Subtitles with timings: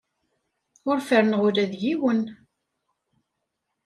[0.89, 2.21] Ur ferrneɣ ula d yiwen.